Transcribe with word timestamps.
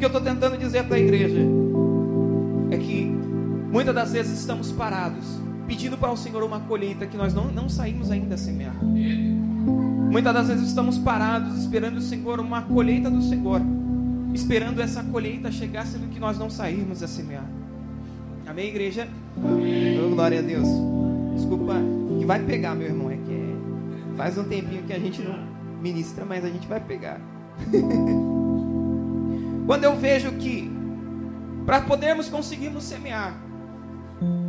que 0.00 0.06
eu 0.06 0.08
estou 0.08 0.22
tentando 0.22 0.56
dizer 0.56 0.84
para 0.84 0.96
a 0.96 0.98
igreja 0.98 1.40
é 2.70 2.78
que 2.78 3.04
muitas 3.70 3.94
das 3.94 4.12
vezes 4.12 4.40
estamos 4.40 4.72
parados, 4.72 5.26
pedindo 5.66 5.98
para 5.98 6.10
o 6.10 6.16
Senhor 6.16 6.42
uma 6.42 6.58
colheita 6.60 7.06
que 7.06 7.18
nós 7.18 7.34
não, 7.34 7.52
não 7.52 7.68
saímos 7.68 8.10
ainda 8.10 8.34
a 8.34 8.38
semear. 8.38 8.74
Muitas 8.82 10.32
das 10.32 10.48
vezes 10.48 10.68
estamos 10.68 10.96
parados, 10.96 11.58
esperando 11.58 11.98
o 11.98 12.00
Senhor, 12.00 12.40
uma 12.40 12.62
colheita 12.62 13.10
do 13.10 13.20
Senhor, 13.20 13.60
esperando 14.32 14.80
essa 14.80 15.04
colheita 15.04 15.52
chegar, 15.52 15.86
sendo 15.86 16.08
que 16.08 16.18
nós 16.18 16.38
não 16.38 16.48
saímos 16.48 17.02
a 17.02 17.06
semear. 17.06 17.44
Amém, 18.46 18.68
igreja? 18.68 19.06
Amém. 19.36 20.00
Oh, 20.02 20.14
glória 20.14 20.38
a 20.38 20.42
Deus. 20.42 20.66
Desculpa, 21.36 21.74
que 22.18 22.24
vai 22.24 22.42
pegar, 22.42 22.74
meu 22.74 22.88
irmão. 22.88 23.10
É 23.10 23.16
que 23.16 23.32
é... 23.32 24.16
faz 24.16 24.38
um 24.38 24.44
tempinho 24.44 24.82
que 24.84 24.94
a 24.94 24.98
gente 24.98 25.20
não 25.20 25.38
ministra, 25.80 26.24
mas 26.24 26.42
a 26.42 26.48
gente 26.48 26.66
vai 26.66 26.80
pegar. 26.80 27.20
Quando 29.70 29.84
eu 29.84 29.94
vejo 29.94 30.32
que 30.32 30.68
para 31.64 31.82
podermos 31.82 32.28
conseguirmos 32.28 32.82
semear, 32.82 33.40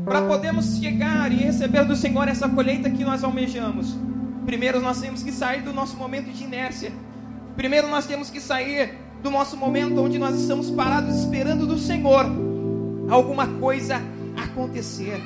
para 0.03 0.23
podermos 0.23 0.79
chegar 0.79 1.31
e 1.31 1.35
receber 1.35 1.85
do 1.85 1.95
Senhor 1.95 2.27
essa 2.27 2.49
colheita 2.49 2.89
que 2.89 3.03
nós 3.03 3.23
almejamos, 3.23 3.95
primeiro 4.47 4.81
nós 4.81 4.99
temos 4.99 5.21
que 5.21 5.31
sair 5.31 5.61
do 5.61 5.71
nosso 5.71 5.95
momento 5.95 6.31
de 6.31 6.43
inércia. 6.43 6.91
Primeiro 7.55 7.87
nós 7.87 8.07
temos 8.07 8.31
que 8.31 8.41
sair 8.41 8.97
do 9.21 9.29
nosso 9.29 9.55
momento 9.55 10.01
onde 10.01 10.17
nós 10.17 10.35
estamos 10.41 10.71
parados 10.71 11.15
esperando 11.19 11.67
do 11.67 11.77
Senhor 11.77 12.25
alguma 13.07 13.45
coisa 13.45 14.01
acontecer. 14.35 15.21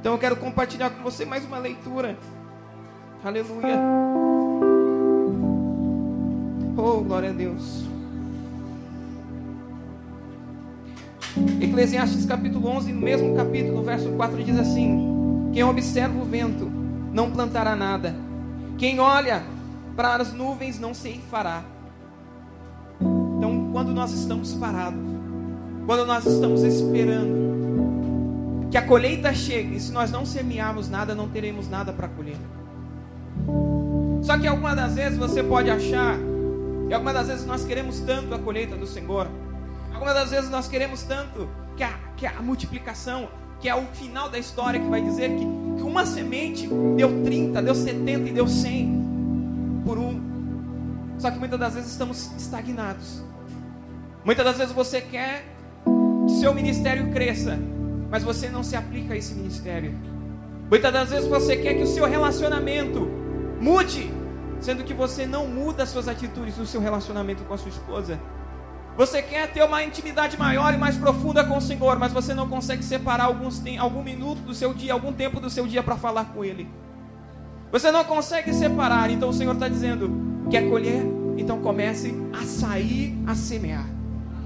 Então 0.00 0.14
eu 0.14 0.18
quero 0.18 0.34
compartilhar 0.34 0.90
com 0.90 1.04
você 1.04 1.24
mais 1.24 1.44
uma 1.44 1.58
leitura. 1.58 2.18
Aleluia. 3.22 3.78
Oh, 6.76 7.04
glória 7.04 7.30
a 7.30 7.32
Deus. 7.32 7.87
Eclesiastes 11.60 12.26
capítulo 12.26 12.68
11, 12.68 12.92
no 12.92 13.00
mesmo 13.00 13.34
capítulo, 13.34 13.82
verso 13.82 14.10
4 14.10 14.42
diz 14.42 14.58
assim: 14.58 15.50
Quem 15.52 15.62
observa 15.62 16.18
o 16.20 16.24
vento 16.24 16.70
não 17.12 17.30
plantará 17.30 17.74
nada. 17.74 18.14
Quem 18.76 19.00
olha 19.00 19.42
para 19.96 20.16
as 20.16 20.32
nuvens 20.32 20.78
não 20.78 20.94
ceifará. 20.94 21.64
Então, 23.00 23.70
quando 23.72 23.92
nós 23.92 24.12
estamos 24.12 24.54
parados, 24.54 25.00
quando 25.86 26.06
nós 26.06 26.26
estamos 26.26 26.62
esperando 26.62 27.48
que 28.70 28.76
a 28.76 28.82
colheita 28.82 29.32
chegue, 29.32 29.76
e 29.76 29.80
se 29.80 29.90
nós 29.90 30.10
não 30.10 30.26
semearmos 30.26 30.88
nada, 30.88 31.14
não 31.14 31.28
teremos 31.28 31.68
nada 31.68 31.92
para 31.92 32.08
colher. 32.08 32.36
Só 34.22 34.38
que 34.38 34.46
algumas 34.46 34.76
das 34.76 34.94
vezes 34.94 35.18
você 35.18 35.42
pode 35.42 35.70
achar, 35.70 36.16
e 36.88 36.92
algumas 36.92 37.14
das 37.14 37.28
vezes 37.28 37.46
nós 37.46 37.64
queremos 37.64 38.00
tanto 38.00 38.34
a 38.34 38.38
colheita 38.38 38.76
do 38.76 38.86
Senhor, 38.86 39.26
algumas 39.98 40.14
das 40.14 40.30
vezes 40.30 40.48
nós 40.48 40.68
queremos 40.68 41.02
tanto 41.02 41.50
que 41.76 41.82
a, 41.82 41.90
que 42.16 42.24
a 42.24 42.40
multiplicação, 42.40 43.28
que 43.58 43.68
é 43.68 43.74
o 43.74 43.84
final 43.86 44.30
da 44.30 44.38
história 44.38 44.78
que 44.78 44.86
vai 44.86 45.02
dizer 45.02 45.30
que, 45.30 45.44
que 45.44 45.82
uma 45.82 46.06
semente 46.06 46.68
deu 46.96 47.24
30, 47.24 47.60
deu 47.60 47.74
70 47.74 48.28
e 48.28 48.32
deu 48.32 48.46
100 48.46 49.82
por 49.84 49.98
um. 49.98 50.22
Só 51.18 51.32
que 51.32 51.38
muitas 51.38 51.58
das 51.58 51.74
vezes 51.74 51.90
estamos 51.90 52.30
estagnados. 52.38 53.24
Muitas 54.24 54.44
das 54.44 54.56
vezes 54.56 54.72
você 54.72 55.00
quer 55.00 55.44
que 56.28 56.34
seu 56.34 56.54
ministério 56.54 57.10
cresça, 57.10 57.58
mas 58.08 58.22
você 58.22 58.48
não 58.48 58.62
se 58.62 58.76
aplica 58.76 59.14
a 59.14 59.16
esse 59.16 59.34
ministério. 59.34 59.92
Muitas 60.70 60.92
das 60.92 61.10
vezes 61.10 61.28
você 61.28 61.56
quer 61.56 61.74
que 61.74 61.82
o 61.82 61.86
seu 61.88 62.06
relacionamento 62.06 63.00
mude, 63.60 64.12
sendo 64.60 64.84
que 64.84 64.94
você 64.94 65.26
não 65.26 65.48
muda 65.48 65.82
as 65.82 65.88
suas 65.88 66.06
atitudes 66.06 66.56
no 66.56 66.66
seu 66.66 66.80
relacionamento 66.80 67.42
com 67.42 67.54
a 67.54 67.58
sua 67.58 67.70
esposa. 67.70 68.16
Você 68.98 69.22
quer 69.22 69.46
ter 69.52 69.62
uma 69.62 69.80
intimidade 69.84 70.36
maior 70.36 70.74
e 70.74 70.76
mais 70.76 70.96
profunda 70.96 71.44
com 71.44 71.56
o 71.56 71.60
Senhor, 71.60 71.96
mas 72.00 72.12
você 72.12 72.34
não 72.34 72.48
consegue 72.48 72.84
separar 72.84 73.26
alguns, 73.26 73.62
algum 73.78 74.02
minuto 74.02 74.40
do 74.40 74.52
seu 74.52 74.74
dia, 74.74 74.92
algum 74.92 75.12
tempo 75.12 75.38
do 75.38 75.48
seu 75.48 75.68
dia 75.68 75.84
para 75.84 75.96
falar 75.96 76.24
com 76.24 76.44
Ele. 76.44 76.68
Você 77.70 77.92
não 77.92 78.04
consegue 78.04 78.52
separar, 78.52 79.08
então 79.08 79.28
o 79.28 79.32
Senhor 79.32 79.54
está 79.54 79.68
dizendo: 79.68 80.10
quer 80.50 80.68
colher? 80.68 81.00
Então 81.36 81.60
comece 81.60 82.12
a 82.32 82.44
sair 82.44 83.16
a 83.24 83.36
semear. 83.36 83.86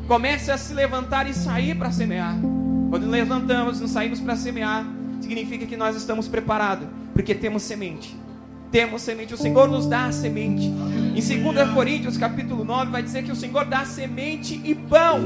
Comece 0.06 0.50
a 0.50 0.58
se 0.58 0.74
levantar 0.74 1.26
e 1.26 1.32
sair 1.32 1.74
para 1.74 1.90
semear. 1.90 2.36
Quando 2.90 3.08
levantamos, 3.08 3.80
nos 3.80 3.90
saímos 3.90 4.20
para 4.20 4.36
semear, 4.36 4.84
significa 5.22 5.64
que 5.64 5.78
nós 5.78 5.96
estamos 5.96 6.28
preparados, 6.28 6.86
porque 7.14 7.34
temos 7.34 7.62
semente. 7.62 8.14
Temos 8.72 9.02
semente, 9.02 9.34
o 9.34 9.36
Senhor 9.36 9.68
nos 9.68 9.86
dá 9.86 10.06
a 10.06 10.12
semente. 10.12 10.64
Em 10.64 11.42
2 11.52 11.70
Coríntios, 11.74 12.16
capítulo 12.16 12.64
9, 12.64 12.90
vai 12.90 13.02
dizer 13.02 13.22
que 13.22 13.30
o 13.30 13.36
Senhor 13.36 13.66
dá 13.66 13.84
semente 13.84 14.58
e 14.64 14.74
pão. 14.74 15.20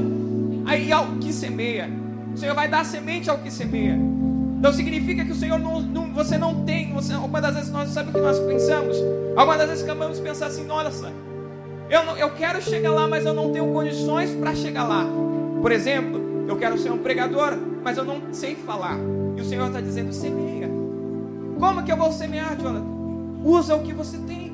Aí 0.65 0.91
ao 0.91 1.05
que 1.13 1.31
semeia. 1.31 1.89
O 2.35 2.37
Senhor 2.37 2.53
vai 2.53 2.67
dar 2.67 2.83
semente 2.83 3.29
ao 3.29 3.37
que 3.37 3.49
semeia. 3.49 3.97
Então 4.59 4.73
significa 4.73 5.23
que 5.23 5.31
o 5.31 5.35
Senhor 5.35 5.57
não, 5.57 5.79
não 5.79 6.13
você 6.13 6.37
não 6.37 6.65
tem. 6.65 6.93
Você, 6.93 7.13
algumas 7.13 7.41
das 7.41 7.55
vezes 7.55 7.71
nós 7.71 7.89
sabemos 7.91 8.15
o 8.15 8.19
que 8.19 8.27
nós 8.27 8.39
pensamos. 8.39 8.97
Algumas 9.37 9.59
das 9.59 9.69
vezes 9.69 9.83
acabamos 9.85 10.19
pensar 10.19 10.47
assim, 10.47 10.65
nossa, 10.65 11.13
eu, 11.89 12.03
não, 12.03 12.17
eu 12.17 12.31
quero 12.31 12.61
chegar 12.61 12.91
lá, 12.91 13.07
mas 13.07 13.25
eu 13.25 13.33
não 13.33 13.53
tenho 13.53 13.71
condições 13.71 14.29
para 14.31 14.53
chegar 14.55 14.83
lá. 14.83 15.05
Por 15.61 15.71
exemplo, 15.71 16.45
eu 16.49 16.57
quero 16.57 16.77
ser 16.77 16.91
um 16.91 16.97
pregador, 16.97 17.57
mas 17.81 17.97
eu 17.97 18.03
não 18.03 18.21
sei 18.33 18.55
falar. 18.55 18.97
E 19.37 19.39
o 19.39 19.45
Senhor 19.45 19.67
está 19.67 19.79
dizendo: 19.79 20.11
semeia. 20.11 20.69
Como 21.57 21.81
que 21.81 21.91
eu 21.93 21.97
vou 21.97 22.11
semear, 22.11 22.57
Jonathan? 22.59 22.96
Usa 23.47 23.77
o 23.77 23.81
que 23.81 23.93
você 23.93 24.17
tem. 24.17 24.53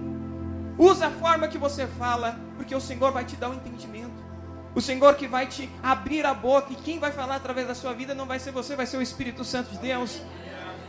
Usa 0.78 1.08
a 1.08 1.10
forma 1.10 1.48
que 1.48 1.58
você 1.58 1.88
fala, 1.88 2.38
porque 2.56 2.76
o 2.76 2.80
Senhor 2.80 3.12
vai 3.12 3.26
te 3.26 3.36
dar 3.36 3.50
o 3.50 3.52
um 3.52 3.56
entendimento. 3.56 4.14
O 4.76 4.82
Senhor 4.82 5.16
que 5.16 5.28
vai 5.28 5.48
te 5.48 5.68
abrir 5.82 6.24
a 6.28 6.34
boca, 6.34 6.72
e 6.72 6.76
quem 6.76 7.00
vai 7.00 7.12
falar 7.12 7.38
através 7.38 7.68
da 7.68 7.74
sua 7.74 7.92
vida 7.94 8.14
não 8.14 8.28
vai 8.28 8.38
ser 8.38 8.52
você, 8.52 8.76
vai 8.76 8.86
ser 8.86 8.98
o 8.98 9.02
Espírito 9.02 9.44
Santo 9.44 9.72
de 9.72 9.80
Deus. 9.80 10.22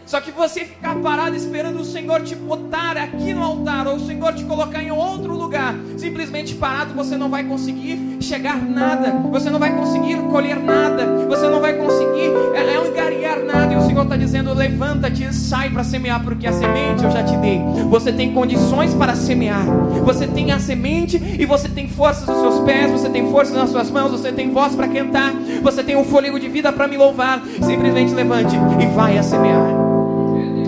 Só 0.06 0.20
que 0.20 0.30
você 0.30 0.60
ficar 0.60 0.94
parado 0.96 1.34
esperando 1.34 1.80
o 1.80 1.84
Senhor 1.84 2.20
te 2.22 2.34
botar 2.34 2.96
aqui 2.96 3.32
no 3.32 3.42
altar, 3.42 3.86
ou 3.86 3.96
o 3.96 4.06
Senhor 4.06 4.34
te 4.34 4.44
colocar 4.44 4.82
em 4.82 4.90
outro 4.90 5.34
lugar, 5.36 5.74
simplesmente 5.96 6.54
parado, 6.54 6.94
você 6.94 7.16
não 7.16 7.30
vai 7.30 7.42
conseguir 7.44 8.18
chegar 8.20 8.56
nada, 8.56 9.10
você 9.30 9.48
não 9.48 9.58
vai 9.58 9.74
conseguir 9.74 10.16
colher 10.30 10.58
nada, 10.58 11.06
você 11.26 11.48
não 11.48 11.60
vai 11.60 11.74
conseguir 11.74 12.30
é, 12.54 12.74
é 12.74 12.76
angariar 12.76 13.40
nada. 13.44 13.72
E 13.72 13.76
o 13.76 13.86
Senhor 13.86 14.02
está 14.02 14.16
dizendo: 14.16 14.52
levanta-te 14.52 15.24
e 15.24 15.32
sai 15.32 15.70
para 15.70 15.82
semear, 15.82 16.22
porque 16.22 16.46
a 16.46 16.52
semente 16.52 17.02
eu 17.02 17.10
já 17.10 17.22
te 17.22 17.36
dei. 17.38 17.60
Você 17.88 18.12
tem 18.12 18.32
condições 18.32 18.94
para 18.94 19.14
semear, 19.14 19.64
você 20.04 20.26
tem 20.26 20.52
a 20.52 20.58
semente 20.58 21.16
e 21.16 21.46
você 21.46 21.68
tem 21.68 21.88
forças 21.88 22.26
nos 22.26 22.40
seus 22.40 22.60
pés, 22.64 22.90
você 22.90 23.08
tem 23.08 23.30
forças 23.30 23.54
nas 23.54 23.70
suas 23.70 23.90
mãos, 23.90 24.10
você 24.10 24.30
tem 24.30 24.50
voz 24.52 24.74
para 24.74 24.86
cantar, 24.86 25.32
você 25.62 25.82
tem 25.82 25.96
um 25.96 26.04
fôlego 26.04 26.38
de 26.38 26.48
vida 26.48 26.70
para 26.72 26.86
me 26.86 26.96
louvar. 26.96 27.42
Simplesmente 27.62 28.12
levante 28.12 28.54
e 28.80 28.86
vai 28.94 29.16
a 29.16 29.22
semear. 29.22 29.83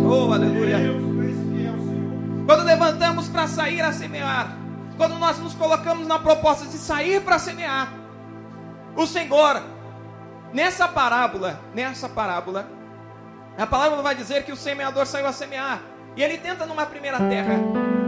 Oh, 0.09 0.33
aleluia. 0.33 0.79
Quando 2.47 2.65
levantamos 2.65 3.29
para 3.29 3.49
sair 3.49 3.81
a 3.81 3.93
semear, 3.93 4.57
quando 4.97 5.19
nós 5.19 5.39
nos 5.39 5.53
colocamos 5.55 6.07
na 6.07 6.19
proposta 6.19 6.65
de 6.67 6.79
sair 6.79 7.21
para 7.21 7.41
semear, 7.41 7.93
o 8.95 9.05
Senhor, 9.05 9.61
nessa 10.53 10.87
parábola, 10.87 11.61
nessa 11.75 12.09
parábola, 12.09 12.69
a 13.59 13.67
palavra 13.67 14.01
vai 14.01 14.15
dizer 14.15 14.45
que 14.45 14.53
o 14.53 14.57
semeador 14.57 15.07
saiu 15.07 15.27
a 15.27 15.33
semear, 15.33 15.81
e 16.17 16.23
ele 16.23 16.39
tenta 16.39 16.65
numa 16.67 16.87
primeira 16.87 17.19
terra, 17.19 17.55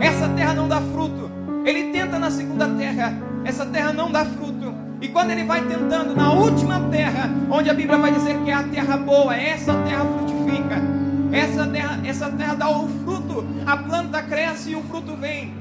essa 0.00 0.28
terra 0.28 0.54
não 0.54 0.68
dá 0.68 0.80
fruto. 0.80 1.30
Ele 1.64 1.90
tenta 1.90 2.18
na 2.18 2.30
segunda 2.30 2.68
terra, 2.68 3.12
essa 3.44 3.66
terra 3.66 3.92
não 3.92 4.10
dá 4.10 4.24
fruto. 4.24 4.72
E 5.00 5.08
quando 5.08 5.30
ele 5.30 5.44
vai 5.44 5.62
tentando 5.62 6.14
na 6.14 6.32
última 6.32 6.80
terra, 6.90 7.28
onde 7.50 7.68
a 7.68 7.74
Bíblia 7.74 7.98
vai 7.98 8.12
dizer 8.12 8.38
que 8.44 8.50
é 8.50 8.54
a 8.54 8.62
terra 8.62 8.96
boa, 8.96 9.36
essa 9.36 9.74
terra 9.82 10.04
frutifica. 10.04 10.87
Essa 11.32 11.66
terra, 11.66 12.00
essa 12.04 12.30
terra 12.30 12.54
dá 12.54 12.70
o 12.70 12.88
fruto, 12.88 13.44
a 13.66 13.76
planta 13.76 14.22
cresce 14.22 14.70
e 14.70 14.76
o 14.76 14.82
fruto 14.82 15.14
vem. 15.16 15.52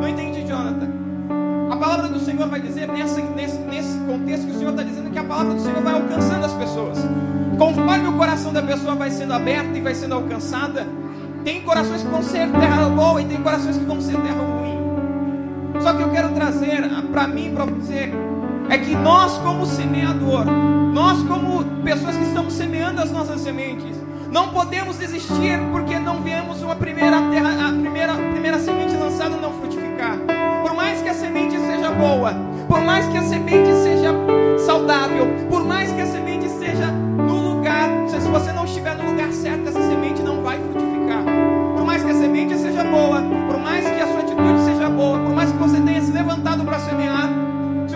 Não 0.00 0.08
entendi, 0.08 0.46
Jonathan. 0.46 0.88
A 1.70 1.76
palavra 1.76 2.08
do 2.08 2.18
Senhor 2.20 2.48
vai 2.48 2.60
dizer 2.60 2.88
nesse, 2.88 3.22
nesse, 3.22 3.58
nesse 3.58 3.98
contexto 4.00 4.46
que 4.46 4.52
o 4.52 4.58
Senhor 4.58 4.70
está 4.70 4.82
dizendo 4.82 5.10
que 5.10 5.18
a 5.18 5.24
palavra 5.24 5.54
do 5.54 5.60
Senhor 5.60 5.82
vai 5.82 5.94
alcançando 5.94 6.44
as 6.44 6.52
pessoas. 6.52 6.98
Conforme 7.58 8.08
o 8.08 8.12
coração 8.14 8.52
da 8.52 8.62
pessoa 8.62 8.94
vai 8.94 9.10
sendo 9.10 9.32
aberto 9.32 9.76
e 9.76 9.80
vai 9.80 9.94
sendo 9.94 10.14
alcançada, 10.14 10.86
tem 11.44 11.62
corações 11.62 12.02
que 12.02 12.08
vão 12.08 12.22
ser 12.22 12.50
terra 12.50 12.88
boa 12.88 13.22
e 13.22 13.24
tem 13.24 13.40
corações 13.42 13.78
que 13.78 13.84
vão 13.84 14.00
ser 14.00 14.16
terra 14.16 14.42
ruim. 14.42 15.80
Só 15.80 15.94
que 15.94 16.02
eu 16.02 16.10
quero 16.10 16.30
trazer 16.30 16.82
para 17.12 17.26
mim, 17.26 17.52
para 17.54 17.64
você, 17.64 18.12
é 18.70 18.78
que 18.78 18.94
nós, 18.94 19.36
como 19.38 19.66
semeador, 19.66 20.44
nós, 20.44 21.20
como 21.24 21.64
pessoas 21.82 22.16
que 22.16 22.22
estamos 22.22 22.52
semeando 22.54 23.02
as 23.02 23.10
nossas 23.10 23.40
sementes, 23.40 23.96
não 24.30 24.50
podemos 24.50 24.96
desistir 24.96 25.58
porque 25.72 25.98
não 25.98 26.22
viemos 26.22 26.62
uma 26.62 26.76
primeira 26.76 27.20
terra, 27.30 27.68
a 27.68 27.72
primeira, 27.72 28.14
primeira 28.14 28.60
semente 28.60 28.94
lançada 28.94 29.36
não 29.36 29.52
frutificar. 29.54 30.16
Por 30.62 30.72
mais 30.72 31.02
que 31.02 31.08
a 31.08 31.14
semente 31.14 31.58
seja 31.58 31.90
boa, 31.90 32.32
por 32.68 32.80
mais 32.80 33.08
que 33.08 33.18
a 33.18 33.22
semente 33.22 33.72
seja 33.82 34.14
saudável, 34.64 35.26
por 35.50 35.64
mais 35.64 35.90
que 35.90 36.00
a 36.00 36.06
semente 36.06 36.48
seja 36.48 36.86
no 36.92 37.54
lugar, 37.54 37.88
se 38.06 38.28
você 38.28 38.52
não 38.52 38.64
estiver 38.64 38.96
no 38.96 39.10
lugar 39.10 39.32
certo, 39.32 39.68
essa 39.68 39.82
semente 39.82 40.22
não 40.22 40.42
vai 40.42 40.58
frutificar. 40.58 41.24
Por 41.74 41.84
mais 41.84 42.04
que 42.04 42.10
a 42.12 42.14
semente 42.14 42.56
seja 42.56 42.84
boa, 42.84 43.20
por 43.20 43.58
mais 43.58 43.84
que 43.84 44.00
a 44.00 44.06
sua 44.06 44.20
atitude 44.20 44.60
seja 44.64 44.88
boa, 44.88 45.18
por 45.18 45.34
mais 45.34 45.50
que 45.50 45.58
você 45.58 45.80
tenha 45.80 46.00
se 46.00 46.12
levantado 46.12 46.64
para 46.64 46.78
semear, 46.78 47.09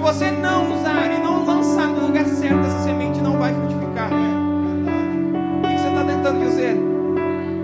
você 0.05 0.31
não 0.31 0.71
usar 0.71 1.11
e 1.11 1.19
não 1.19 1.47
lançar 1.47 1.87
no 1.87 2.09
lugar 2.09 2.27
certo, 2.27 2.61
essa 2.61 2.81
semente 2.81 3.23
não 3.23 3.39
vai 3.39 3.55
frutificar. 3.55 4.11
O 4.13 5.67
que 5.67 5.79
você 5.79 5.89
está 5.89 6.05
tentando 6.05 6.41
dizer? 6.41 6.77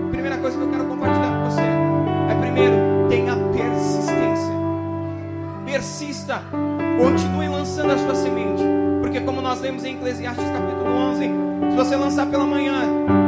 Primeira 0.09 0.37
coisa 0.37 0.57
que 0.57 0.63
eu 0.63 0.69
quero 0.71 0.85
compartilhar 0.85 1.37
com 1.37 1.51
você 1.51 1.61
é 1.61 2.35
primeiro, 2.41 2.75
tenha 3.09 3.35
persistência. 3.35 4.53
Persista. 5.63 6.41
Continue 6.97 7.47
lançando 7.47 7.91
a 7.91 7.97
sua 7.99 8.15
semente. 8.15 8.63
Porque 9.01 9.19
como 9.21 9.39
nós 9.39 9.61
lemos 9.61 9.83
em 9.83 9.93
Eclesiastes 9.93 10.49
capítulo 10.49 10.89
11, 10.89 11.29
se 11.69 11.75
você 11.75 11.95
lançar 11.95 12.25
pela 12.25 12.47
manhã 12.47 12.81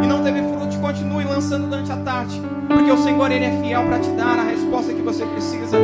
e 0.04 0.08
não 0.08 0.24
teve 0.24 0.42
fruto, 0.42 0.80
continue 0.80 1.24
lançando 1.24 1.68
durante 1.70 1.92
a 1.92 1.98
tarde. 1.98 2.42
Porque 2.68 2.92
o 2.92 2.98
Senhor 2.98 3.32
ele 3.32 3.46
é 3.46 3.62
fiel 3.62 3.84
para 3.86 4.00
te 4.00 4.10
dar 4.10 4.40
a 4.40 4.44
resposta 4.44 4.92
que 4.92 5.04
você 5.04 5.24
precisa. 5.24 5.78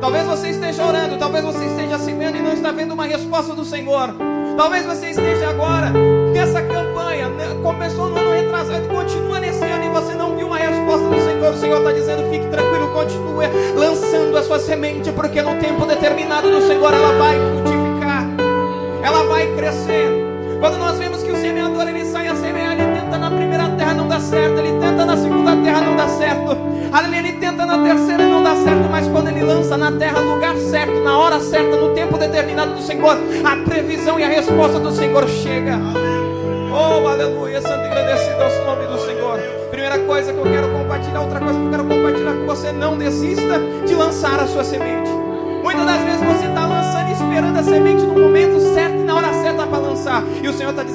Talvez 0.00 0.26
você 0.26 0.50
esteja 0.50 0.84
orando, 0.84 1.16
talvez 1.18 1.44
você 1.44 1.64
esteja 1.64 1.98
semeando 1.98 2.38
e 2.38 2.42
não 2.42 2.52
está 2.52 2.70
vendo 2.70 2.92
uma 2.92 3.04
resposta 3.04 3.54
do 3.54 3.64
Senhor. 3.64 4.14
Talvez 4.56 4.86
você 4.86 5.10
esteja 5.10 5.50
agora 5.50 5.90
nessa 6.32 6.62
campanha, 6.62 7.28
né, 7.28 7.56
começou 7.62 8.08
no 8.08 8.16
ano 8.16 8.30
retrasado 8.30 8.88
continua 8.88 9.40
nesse 9.40 9.64
ano 9.64 9.84
e 9.84 9.88
você 9.88 10.14
não 10.14 10.36
viu 10.36 10.46
uma 10.46 10.58
resposta 10.58 11.08
do 11.08 11.20
Senhor. 11.20 11.52
O 11.52 11.56
Senhor 11.56 11.78
está 11.78 11.92
dizendo: 11.92 12.30
fique 12.30 12.46
tranquilo, 12.46 12.88
continue 12.92 13.46
lançando 13.74 14.36
a 14.36 14.42
sua 14.42 14.58
semente, 14.58 15.10
porque 15.12 15.40
no 15.42 15.54
tempo 15.56 15.86
determinado 15.86 16.50
do 16.50 16.60
Senhor 16.66 16.92
ela 16.92 17.12
vai 17.18 17.36
frutificar, 17.36 18.26
ela 19.02 19.24
vai 19.24 19.46
crescer. 19.54 20.08
Quando 20.60 20.76
nós 20.76 20.98
vemos 20.98 21.22
que 21.22 21.30
o 21.30 21.36
semeador 21.36 21.88
ele 21.88 22.04
sai 22.04 22.26
a 22.26 22.34
semear, 22.34 22.72
ele 22.72 22.87
tenta 23.08 23.18
na 23.18 23.30
primeira 23.30 23.68
terra 23.70 23.94
não 23.94 24.06
dá 24.06 24.20
certo, 24.20 24.58
ele 24.58 24.78
tenta 24.78 25.06
na 25.06 25.16
segunda 25.16 25.56
terra 25.56 25.80
não 25.80 25.96
dá 25.96 26.08
certo, 26.08 26.58
aleluia, 26.92 27.18
ele 27.20 27.32
tenta 27.32 27.64
na 27.64 27.82
terceira 27.82 28.22
não 28.24 28.42
dá 28.42 28.54
certo, 28.54 28.86
mas 28.90 29.08
quando 29.08 29.28
ele 29.28 29.42
lança 29.42 29.78
na 29.78 29.90
terra, 29.92 30.20
lugar 30.20 30.54
certo, 30.56 30.92
na 31.02 31.16
hora 31.16 31.40
certa, 31.40 31.74
no 31.76 31.94
tempo 31.94 32.18
determinado 32.18 32.74
do 32.74 32.82
Senhor, 32.82 33.16
a 33.44 33.56
previsão 33.64 34.20
e 34.20 34.24
a 34.24 34.28
resposta 34.28 34.78
do 34.78 34.92
Senhor 34.92 35.26
chega. 35.26 35.78
Oh, 36.70 37.08
aleluia, 37.08 37.62
santo 37.62 37.82
e 37.82 37.86
agradecido 37.86 38.42
ao 38.42 38.76
nome 38.76 38.86
do 38.86 38.98
Senhor. 38.98 39.38
Primeira 39.70 39.98
coisa 40.00 40.30
que 40.30 40.38
eu 40.38 40.44
quero 40.44 40.68
compartilhar, 40.68 41.20
outra 41.22 41.40
coisa 41.40 41.58
que 41.58 41.64
eu 41.64 41.70
quero 41.70 41.84
compartilhar 41.84 42.32
com 42.34 42.46
você, 42.46 42.72
não 42.72 42.98
desista 42.98 43.58
de 43.86 43.94
lançar 43.94 44.38
a 44.38 44.46
sua 44.46 44.62
semente. 44.62 45.10
Muitas 45.62 45.86
das 45.86 46.02
vezes 46.02 46.20
você 46.20 46.46
está 46.46 46.66
lançando 46.66 47.10
e 47.10 47.14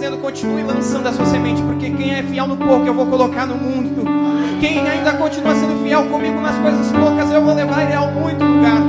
dizendo: 0.03 0.17
continue 0.17 0.63
lançando 0.63 1.07
a 1.07 1.13
sua 1.13 1.25
semente, 1.25 1.61
porque 1.61 1.89
quem 1.89 2.13
é 2.13 2.23
fiel 2.23 2.45
no 2.45 2.57
pouco 2.57 2.85
eu 2.85 2.94
vou 2.94 3.05
colocar 3.05 3.45
no 3.45 3.55
mundo. 3.55 4.03
Quem 4.59 4.79
ainda 4.79 5.13
continua 5.13 5.55
sendo 5.55 5.81
fiel 5.83 6.03
comigo 6.05 6.39
nas 6.41 6.57
coisas 6.57 6.91
poucas, 6.91 7.31
eu 7.31 7.41
vou 7.41 7.53
levar 7.53 7.83
ele 7.83 7.94
a 7.94 8.01
muito 8.01 8.44
lugar. 8.44 8.81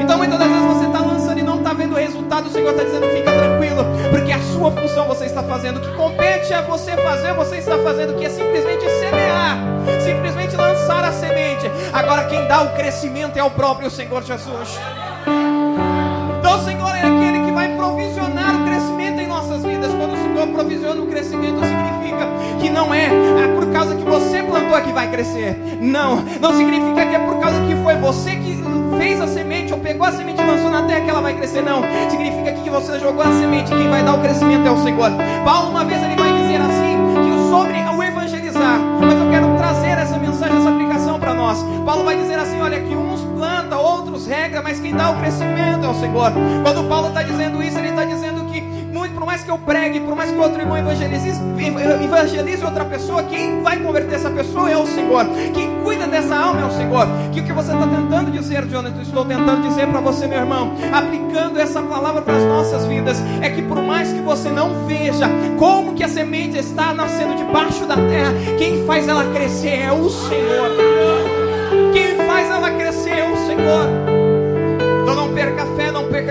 Então 0.00 0.16
muitas 0.16 0.38
das 0.38 0.48
vezes 0.48 0.64
você 0.64 0.86
está 0.86 1.00
lançando 1.00 1.38
e 1.38 1.42
não 1.42 1.58
está 1.58 1.72
vendo 1.72 1.94
o 1.94 1.98
resultado, 1.98 2.46
o 2.46 2.50
Senhor 2.50 2.70
está 2.70 2.84
dizendo: 2.84 3.06
fica 3.08 3.32
tranquilo, 3.32 3.84
porque 4.10 4.32
a 4.32 4.40
sua 4.40 4.70
função 4.70 5.08
você 5.08 5.24
está 5.24 5.42
fazendo. 5.42 5.78
O 5.78 5.80
que 5.80 5.92
compete 5.96 6.52
é 6.52 6.62
você 6.62 6.92
fazer, 6.92 7.34
você 7.34 7.56
está 7.56 7.76
fazendo, 7.78 8.16
que 8.16 8.24
é 8.24 8.30
simplesmente 8.30 8.84
semear, 9.00 9.58
simplesmente 10.04 10.56
lançar 10.56 11.04
a 11.04 11.12
semente. 11.12 11.68
Agora 11.92 12.26
quem 12.26 12.46
dá 12.46 12.62
o 12.62 12.74
crescimento 12.74 13.36
é 13.36 13.42
o 13.42 13.50
próprio 13.50 13.90
Senhor 13.90 14.22
Jesus. 14.22 14.78
Quando 20.54 21.02
o 21.02 21.06
crescimento, 21.06 21.60
significa 21.60 22.28
que 22.60 22.70
não 22.70 22.94
é, 22.94 23.06
é 23.06 23.48
por 23.54 23.66
causa 23.72 23.96
que 23.96 24.04
você 24.04 24.42
plantou 24.42 24.80
que 24.80 24.92
vai 24.92 25.10
crescer. 25.10 25.78
Não, 25.80 26.22
não 26.40 26.56
significa 26.56 27.06
que 27.06 27.14
é 27.14 27.18
por 27.18 27.40
causa 27.40 27.60
que 27.60 27.74
foi 27.82 27.96
você 27.96 28.36
que 28.36 28.62
fez 28.96 29.20
a 29.20 29.26
semente 29.26 29.72
ou 29.72 29.80
pegou 29.80 30.06
a 30.06 30.12
semente 30.12 30.40
e 30.40 30.46
lançou 30.46 30.70
na 30.70 30.82
terra 30.82 31.00
que 31.00 31.10
ela 31.10 31.20
vai 31.20 31.34
crescer. 31.34 31.62
Não, 31.62 31.82
significa 32.08 32.52
que 32.52 32.70
você 32.70 33.00
jogou 33.00 33.22
a 33.22 33.32
semente, 33.32 33.74
quem 33.74 33.88
vai 33.88 34.04
dar 34.04 34.14
o 34.14 34.20
crescimento 34.20 34.66
é 34.66 34.70
o 34.70 34.82
Senhor. 34.82 35.10
Paulo 35.44 35.70
uma 35.70 35.84
vez 35.84 36.02
ele 36.02 36.14
vai 36.16 36.32
dizer 36.32 36.60
assim 36.60 36.96
que 37.24 37.50
sobre 37.50 37.74
o 37.96 38.02
evangelizar, 38.02 38.78
mas 39.00 39.18
eu 39.18 39.30
quero 39.30 39.56
trazer 39.56 39.98
essa 39.98 40.18
mensagem, 40.18 40.56
essa 40.56 40.70
aplicação 40.70 41.18
para 41.18 41.34
nós. 41.34 41.64
Paulo 41.84 42.04
vai 42.04 42.16
dizer 42.16 42.38
assim, 42.38 42.60
olha 42.60 42.80
que 42.80 42.94
uns 42.94 43.22
planta, 43.36 43.76
outros 43.76 44.26
regra, 44.26 44.62
mas 44.62 44.78
quem 44.78 44.94
dá 44.94 45.10
o 45.10 45.18
crescimento 45.18 45.84
é 45.84 45.88
o 45.88 45.94
Senhor. 45.94 46.32
Quando 46.62 46.88
Paulo 46.88 47.08
está 47.08 47.22
dizendo 47.22 47.62
isso, 47.62 47.78
ele 47.78 47.88
está 47.88 48.04
dizendo 48.04 48.43
por 49.24 49.28
mais 49.28 49.42
que 49.42 49.50
eu 49.50 49.56
pregue, 49.56 50.00
por 50.00 50.14
mais 50.14 50.30
que 50.30 50.36
outro 50.36 50.60
irmão 50.60 50.76
evangelize, 50.76 51.40
evangelize 52.04 52.62
outra 52.62 52.84
pessoa, 52.84 53.22
quem 53.22 53.62
vai 53.62 53.78
converter 53.78 54.16
essa 54.16 54.28
pessoa 54.28 54.70
é 54.70 54.76
o 54.76 54.86
Senhor. 54.86 55.24
Quem 55.54 55.82
cuida 55.82 56.06
dessa 56.06 56.36
alma 56.36 56.60
é 56.60 56.64
o 56.66 56.70
Senhor. 56.70 57.06
Que 57.32 57.40
o 57.40 57.42
que 57.42 57.52
você 57.54 57.72
está 57.72 57.86
tentando 57.86 58.30
dizer, 58.30 58.66
Jonathan, 58.66 59.00
estou 59.00 59.24
tentando 59.24 59.66
dizer 59.66 59.86
para 59.86 60.00
você, 60.00 60.26
meu 60.26 60.40
irmão, 60.40 60.74
aplicando 60.92 61.58
essa 61.58 61.80
palavra 61.80 62.20
para 62.20 62.36
as 62.36 62.42
nossas 62.42 62.84
vidas, 62.84 63.16
é 63.40 63.48
que 63.48 63.62
por 63.62 63.80
mais 63.80 64.12
que 64.12 64.20
você 64.20 64.50
não 64.50 64.84
veja 64.86 65.26
como 65.58 65.94
que 65.94 66.04
a 66.04 66.08
semente 66.08 66.58
está 66.58 66.92
nascendo 66.92 67.34
debaixo 67.34 67.86
da 67.86 67.96
terra, 67.96 68.34
quem 68.58 68.84
faz 68.84 69.08
ela 69.08 69.24
crescer 69.32 69.84
é 69.84 69.90
o 69.90 70.10
Senhor. 70.10 70.68
Quem 71.94 72.26
faz 72.26 72.50
ela 72.50 72.70
crescer 72.72 73.20
é 73.20 73.32
o 73.32 73.36
Senhor. 73.46 74.13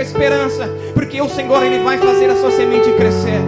Esperança, 0.04 0.70
porque 0.94 1.22
o 1.22 1.30
Senhor 1.30 1.64
ele 1.64 1.80
vai 1.80 1.98
fazer 1.98 2.30
a 2.30 2.36
sua 2.36 2.52
semente 2.52 2.92
crescer. 2.94 3.42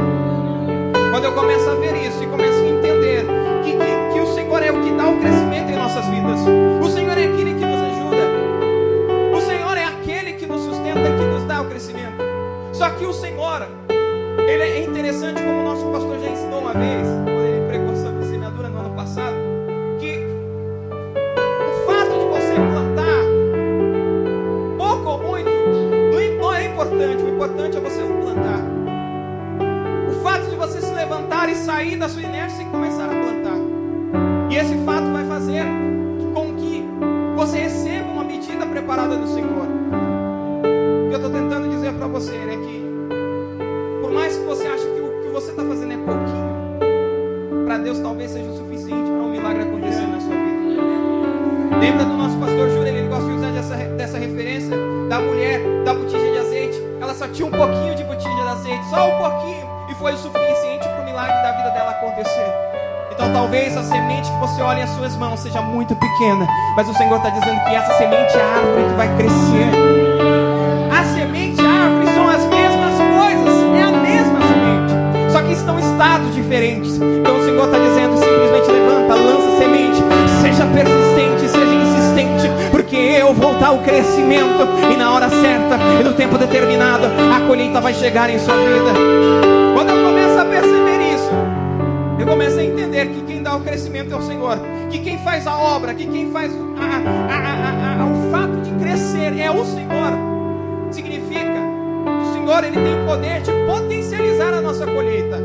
Quando 1.11 1.25
eu 1.25 1.33
começo 1.33 1.69
a 1.69 1.75
ver 1.75 1.95
isso 1.95 2.23
e 2.23 2.27
começo 2.27 2.59
a 2.59 2.67
entender 2.67 3.25
que, 3.63 3.71
que, 3.71 4.13
que 4.13 4.19
o 4.19 4.33
Senhor 4.33 4.63
é 4.63 4.71
o 4.71 4.81
que 4.81 4.91
dá 4.91 5.07
o 5.07 5.19
crescimento 5.19 5.71
em 5.71 5.75
nossas 5.75 6.05
vidas, 6.05 6.39
o 6.81 6.89
Senhor 6.89 7.17
é 7.17 7.25
aquele 7.25 7.53
que 7.53 7.65
nos 7.65 7.81
ajuda, 7.81 9.35
o 9.35 9.41
Senhor 9.41 9.77
é 9.77 9.83
aquele 9.83 10.33
que 10.33 10.45
nos 10.45 10.61
sustenta, 10.61 11.01
que 11.01 11.25
nos 11.25 11.43
dá 11.43 11.61
o 11.61 11.65
crescimento. 11.65 12.23
Só 12.73 12.89
que 12.89 13.05
o 13.05 13.13
Senhor, 13.13 13.67
ele 14.39 14.63
é 14.63 14.83
interessante, 14.83 15.41
como 15.41 15.59
o 15.59 15.63
nosso 15.63 15.85
pastor 15.87 16.19
já 16.19 16.29
ensinou 16.29 16.59
uma 16.59 16.73
vez, 16.73 17.07
só 58.95 59.09
um 59.09 59.17
pouquinho, 59.17 59.67
e 59.89 59.95
foi 59.95 60.13
o 60.13 60.17
suficiente 60.17 60.87
para 60.87 61.01
o 61.01 61.03
milagre 61.03 61.35
da 61.43 61.51
vida 61.51 61.69
dela 61.71 61.91
acontecer. 61.91 62.47
Então 63.11 63.31
talvez 63.33 63.75
a 63.75 63.83
semente 63.83 64.31
que 64.31 64.37
você 64.39 64.61
olha 64.61 64.83
em 64.83 64.87
suas 64.87 65.17
mãos 65.17 65.41
seja 65.41 65.61
muito 65.61 65.93
pequena, 65.95 66.47
mas 66.77 66.87
o 66.87 66.93
Senhor 66.93 67.17
está 67.17 67.29
dizendo 67.29 67.61
que 67.65 67.75
essa 67.75 67.93
semente 67.97 68.37
é 68.37 68.41
a 68.41 68.45
árvore 68.45 68.83
que 68.85 68.93
vai 68.95 69.17
crescer. 69.17 69.69
A 70.89 71.03
semente 71.13 71.61
e 71.61 71.65
a 71.65 71.69
árvore 71.69 72.07
são 72.07 72.29
as 72.29 72.45
mesmas 72.45 72.95
coisas, 72.95 73.75
é 73.75 73.81
a 73.83 73.91
mesma 73.91 74.39
semente, 74.39 75.31
só 75.33 75.41
que 75.41 75.51
estão 75.51 75.77
em 75.77 75.91
estados 75.91 76.33
diferentes. 76.33 76.95
Então 76.95 77.37
o 77.37 77.43
Senhor 77.43 77.65
está 77.65 77.77
dizendo 77.77 78.17
simplesmente 78.17 78.71
levanta, 78.71 79.13
lança 79.13 79.57
semente, 79.57 80.01
seja 80.41 80.65
persistente, 80.67 81.34
eu 83.25 83.33
vou 83.33 83.55
dar 83.55 83.71
o 83.71 83.79
crescimento 83.79 84.67
e 84.93 84.95
na 84.95 85.11
hora 85.11 85.27
certa 85.29 85.79
e 85.99 86.03
no 86.03 86.13
tempo 86.13 86.37
determinado 86.37 87.05
a 87.05 87.47
colheita 87.47 87.81
vai 87.81 87.91
chegar 87.91 88.29
em 88.29 88.37
sua 88.37 88.55
vida. 88.55 88.91
Quando 89.73 89.89
eu 89.89 90.05
começo 90.05 90.39
a 90.39 90.45
perceber 90.45 91.15
isso, 91.15 91.31
eu 92.19 92.27
começo 92.27 92.59
a 92.59 92.63
entender 92.63 93.07
que 93.07 93.21
quem 93.23 93.41
dá 93.41 93.55
o 93.55 93.61
crescimento 93.61 94.13
é 94.13 94.17
o 94.17 94.21
Senhor, 94.21 94.59
que 94.91 94.99
quem 94.99 95.17
faz 95.17 95.47
a 95.47 95.57
obra, 95.57 95.95
que 95.95 96.05
quem 96.05 96.31
faz 96.31 96.51
a, 96.53 97.33
a, 97.33 98.03
a, 98.03 98.05
o 98.05 98.31
fato 98.31 98.61
de 98.61 98.71
crescer 98.83 99.39
é 99.39 99.49
o 99.49 99.65
Senhor. 99.65 100.13
Significa 100.91 101.41
que 101.41 102.29
o 102.29 102.33
Senhor 102.33 102.63
ele 102.63 102.79
tem 102.79 103.05
poder 103.07 103.41
de 103.41 103.51
potencializar 103.65 104.53
a 104.53 104.61
nossa 104.61 104.85
colheita. 104.85 105.41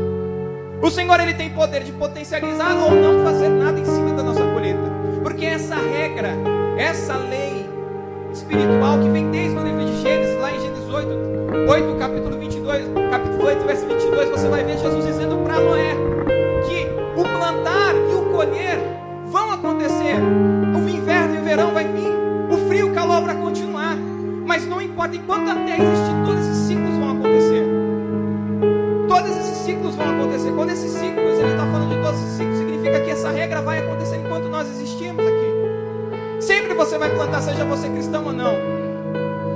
O 0.83 0.91
Senhor 0.91 1.19
ele 1.19 1.33
tem 1.33 1.49
poder 1.49 1.83
de 1.83 1.91
potencializar 1.93 2.75
ou 2.77 2.91
não 2.91 3.23
fazer 3.23 3.49
nada 3.49 3.79
em 3.79 3.85
cima 3.85 4.13
da 4.13 4.21
nossa 4.21 4.43
colheita. 4.43 4.91
Porque 5.23 5.45
essa 5.45 5.75
regra, 5.75 6.29
essa 6.77 7.15
lei 7.15 7.60
espiritual 8.51 8.99
que 8.99 9.09
vem 9.09 9.31
desde 9.31 9.57
o 9.57 9.63
livro 9.63 9.85
de 9.85 10.01
Gênesis, 10.01 10.37
lá 10.41 10.51
em 10.51 10.59
Gênesis 10.59 10.89
8, 10.89 11.09
8 11.69 11.95
capítulo 11.97 12.37
22, 12.37 12.85
capítulo 13.09 13.45
8, 13.45 13.65
verso 13.65 13.87
22, 13.87 14.29
você 14.29 14.49
vai 14.49 14.63
ver 14.65 14.77
Jesus 14.77 15.05
dizendo 15.05 15.37
para 15.37 15.59
Noé 15.59 15.95
que 16.67 16.85
o 17.17 17.23
plantar 17.23 17.95
e 17.95 18.13
o 18.13 18.29
colher 18.29 18.77
vão 19.27 19.51
acontecer. 19.51 20.17
O 20.75 20.89
inverno 20.89 21.35
e 21.35 21.37
o 21.39 21.43
verão 21.43 21.71
vai 21.71 21.87
vir, 21.87 22.11
o 22.51 22.67
frio 22.67 22.87
e 22.87 22.91
o 22.91 22.93
calor 22.93 23.21
vai 23.21 23.35
continuar. 23.35 23.95
Mas 24.45 24.67
não 24.67 24.81
importa, 24.81 25.15
enquanto 25.15 25.49
a 25.49 25.55
terra 25.55 25.83
existir, 25.83 26.25
todos 26.25 26.41
esses 26.41 26.67
ciclos 26.67 26.80
você 36.91 36.97
vai 36.97 37.09
plantar, 37.11 37.41
seja 37.41 37.63
você 37.63 37.87
cristão 37.87 38.25
ou 38.25 38.33
não. 38.33 38.53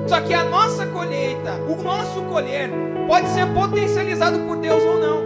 Só 0.07 0.21
que 0.21 0.33
a 0.33 0.45
nossa 0.45 0.85
colheita, 0.85 1.55
o 1.67 1.83
nosso 1.83 2.21
colher, 2.21 2.71
pode 3.09 3.27
ser 3.27 3.45
potencializado 3.47 4.39
por 4.39 4.55
Deus 4.55 4.81
ou 4.81 5.01
não. 5.01 5.17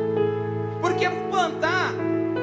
Porque 0.82 1.08
plantar 1.30 1.94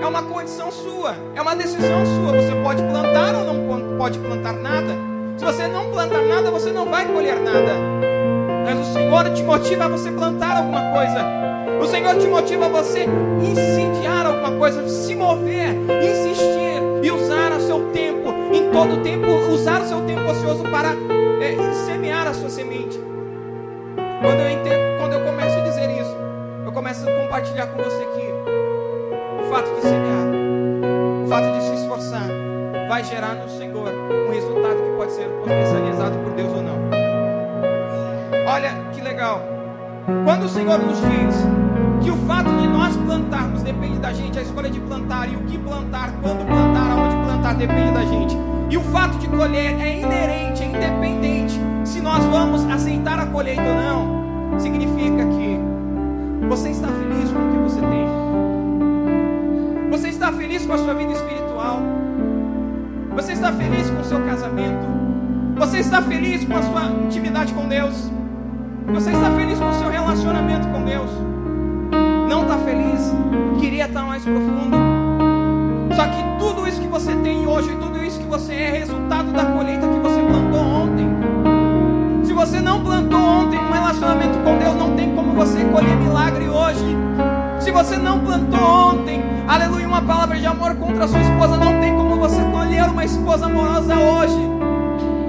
é 0.01 0.07
uma 0.07 0.23
condição 0.23 0.71
sua, 0.71 1.17
é 1.35 1.43
uma 1.43 1.57
decisão 1.57 2.07
sua. 2.07 2.41
Você 2.41 2.55
pode 2.63 2.81
plantar 2.85 3.35
ou 3.35 3.45
não 3.45 3.99
pode 3.99 4.21
plantar 4.21 4.53
nada. 4.53 4.95
Se 5.37 5.45
você 5.45 5.67
não 5.67 5.91
plantar 5.91 6.23
nada, 6.23 6.49
você 6.49 6.71
não 6.71 6.87
vai 6.87 7.05
colher 7.07 7.41
nada. 7.41 7.73
Mas 8.65 8.89
o 8.89 8.93
Senhor 8.93 9.31
te 9.31 9.43
motiva 9.43 9.87
a 9.87 9.89
você 9.89 10.13
plantar 10.13 10.59
alguma 10.59 10.93
coisa. 10.93 11.27
O 11.83 11.87
Senhor 11.89 12.15
te 12.15 12.29
motiva 12.29 12.67
a 12.67 12.69
você 12.69 13.05
incendiar 13.43 14.27
alguma 14.27 14.53
coisa, 14.53 14.89
se 14.89 15.17
mover, 15.17 15.75
insistir 16.05 16.46
todo 18.77 18.99
tempo, 18.99 19.27
usar 19.51 19.81
o 19.81 19.87
seu 19.87 20.03
tempo 20.03 20.31
ocioso 20.31 20.63
para 20.65 20.91
é, 21.41 21.73
semear 21.87 22.27
a 22.27 22.35
sua 22.35 22.51
semente. 22.51 23.01
Quando 24.21 24.41
eu 24.41 24.51
entendo, 24.51 24.99
quando 24.99 25.15
eu 25.15 25.25
começo 25.25 25.57
a 25.57 25.61
dizer 25.63 25.91
isso, 25.99 26.15
eu 26.63 26.71
começo 26.71 27.09
a 27.09 27.13
compartilhar 27.23 27.69
com 27.69 27.83
você 27.83 28.05
que 28.05 28.35
o 29.41 29.51
fato 29.51 29.75
de 29.77 29.81
semear, 29.81 30.27
o 31.25 31.27
fato 31.27 31.53
de 31.53 31.63
se 31.63 31.75
esforçar, 31.75 32.29
vai 32.87 33.03
gerar 33.03 33.37
no 33.37 33.49
Senhor 33.49 33.89
um 33.89 34.31
resultado 34.31 34.77
que 34.77 34.97
pode 34.99 35.13
ser 35.13 35.25
potencializado 35.25 36.19
por 36.19 36.33
Deus 36.33 36.53
ou 36.53 36.63
não. 36.63 36.77
Olha 38.47 38.73
que 38.93 39.01
legal. 39.01 39.41
Quando 40.27 40.45
o 40.45 40.49
Senhor 40.51 40.79
nos 40.81 40.99
diz 41.01 42.05
que 42.05 42.11
o 42.11 42.17
fato 42.27 42.51
de 42.51 42.69
nós 42.69 42.95
plantarmos 42.95 43.63
depende 43.63 43.99
da 44.01 44.13
gente, 44.13 44.39
a 44.39 44.43
escolha 44.43 44.69
de 44.69 44.81
plantar 44.81 45.33
e 45.33 45.35
o 45.35 45.41
que 45.45 45.57
plantar, 45.57 46.13
quando 46.21 46.47
plantar, 46.47 46.91
aonde 46.91 47.17
plantar 47.25 47.55
depende 47.55 47.93
da 47.93 48.05
gente. 48.05 48.56
E 48.69 48.77
o 48.77 48.81
fato 48.83 49.17
de 49.19 49.29
colher 49.29 49.81
é 49.81 50.01
inerente, 50.01 50.63
é 50.63 50.67
independente. 50.67 51.61
Se 51.85 52.01
nós 52.01 52.25
vamos 52.25 52.65
aceitar 52.65 53.19
a 53.21 53.27
colheita 53.27 53.63
ou 53.63 53.75
não, 53.75 54.59
significa 54.59 55.25
que 55.25 55.61
você 56.49 56.71
está 56.71 56.89
feliz 56.89 57.31
com 57.31 57.39
o 57.39 57.53
que 57.53 57.59
você 57.59 57.81
tem. 57.81 58.07
Você 59.91 60.09
está 60.09 60.33
feliz 60.33 60.67
com 60.67 60.73
a 60.73 60.79
sua 60.79 60.95
vida 60.95 61.13
espiritual. 61.13 61.81
Você 63.15 63.33
está 63.33 63.53
feliz 63.53 63.89
com 63.89 64.01
o 64.01 64.05
seu 64.05 64.21
casamento. 64.25 64.87
Você 65.57 65.79
está 65.79 66.03
feliz 66.03 66.45
com 66.45 66.57
a 66.57 66.63
sua 66.63 66.85
intimidade 67.07 67.55
com 67.55 67.67
Deus. 67.67 68.11
Você 68.93 69.11
está 69.11 69.31
feliz 69.31 69.59
com 69.59 69.71
o 69.71 69.75
seu 69.75 69.89
relacionamento 69.89 70.69
com 70.69 70.85
Deus. 70.85 71.11
Não 72.29 72.43
está 72.43 72.59
feliz? 72.59 73.13
Queria 73.61 73.87
estar 73.87 74.03
mais 74.03 74.23
profundo. 74.23 74.77
Só 75.95 76.05
que 76.07 76.39
tudo 76.39 76.69
isso 76.69 76.81
que 76.81 76.89
você 76.89 77.15
tem 77.17 77.47
hoje, 77.47 77.71
tudo 77.81 77.96
que 78.27 78.31
você 78.31 78.55
é, 78.55 78.79
resultado 78.79 79.33
da 79.33 79.45
colheita 79.45 79.87
que 79.87 80.01
você 80.01 80.21
plantou 80.21 80.61
ontem. 80.61 81.07
Se 82.25 82.33
você 82.33 82.61
não 82.61 82.83
plantou 82.83 83.21
ontem 83.21 83.57
um 83.57 83.71
relacionamento 83.71 84.39
com 84.41 84.59
Deus, 84.59 84.75
não 84.75 84.97
tem 84.97 85.15
como 85.15 85.33
você 85.33 85.65
colher 85.65 85.97
milagre 85.97 86.49
hoje. 86.49 86.85
Se 87.61 87.71
você 87.71 87.97
não 87.97 88.19
plantou 88.19 88.61
ontem, 88.61 89.23
aleluia, 89.47 89.87
uma 89.87 90.03
palavra 90.03 90.37
de 90.37 90.45
amor 90.45 90.75
contra 90.75 91.05
a 91.05 91.09
sua 91.09 91.21
esposa, 91.21 91.57
não 91.57 91.81
tem 91.81 91.95
como 91.95 92.17
você 92.17 92.43
colher 92.51 92.91
uma 92.91 93.05
esposa 93.05 93.47
amorosa 93.47 93.95
hoje. 93.95 94.51